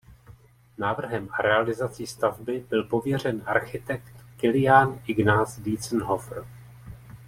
[0.77, 6.43] Návrhem a realizací stavby byl pověřen architekt Kilián Ignác Dientzenhofer.